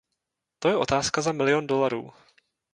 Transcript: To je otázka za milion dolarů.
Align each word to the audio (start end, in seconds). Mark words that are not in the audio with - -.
To 0.61 0.69
je 0.69 0.77
otázka 0.77 1.21
za 1.21 1.31
milion 1.31 1.67
dolarů. 1.67 2.13